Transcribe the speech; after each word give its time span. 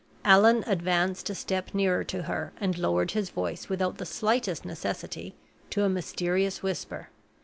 Allan 0.25 0.63
advanced 0.65 1.29
a 1.29 1.35
step 1.35 1.75
nearer 1.75 2.03
to 2.05 2.23
her, 2.23 2.53
and 2.59 2.75
lowered 2.75 3.11
his 3.11 3.29
voice, 3.29 3.69
without 3.69 3.99
the 3.99 4.05
slightest 4.07 4.65
necessity, 4.65 5.35
to 5.69 5.83
a 5.83 5.89
mysterious 5.89 6.63
whisper. 6.63 7.09